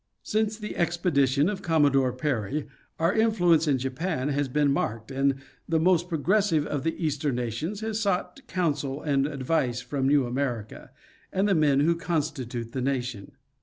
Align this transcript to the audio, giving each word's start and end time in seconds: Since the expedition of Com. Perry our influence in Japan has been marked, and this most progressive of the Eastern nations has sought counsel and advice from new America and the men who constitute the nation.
Since 0.23 0.57
the 0.57 0.77
expedition 0.77 1.47
of 1.47 1.61
Com. 1.61 1.85
Perry 2.17 2.65
our 2.97 3.13
influence 3.13 3.67
in 3.67 3.77
Japan 3.77 4.29
has 4.29 4.47
been 4.47 4.71
marked, 4.73 5.11
and 5.11 5.35
this 5.69 5.79
most 5.79 6.09
progressive 6.09 6.65
of 6.65 6.81
the 6.83 6.95
Eastern 7.05 7.35
nations 7.35 7.81
has 7.81 7.99
sought 7.99 8.39
counsel 8.47 9.03
and 9.03 9.27
advice 9.27 9.79
from 9.79 10.07
new 10.07 10.25
America 10.25 10.89
and 11.31 11.47
the 11.47 11.53
men 11.53 11.81
who 11.81 11.95
constitute 11.95 12.71
the 12.71 12.81
nation. 12.81 13.33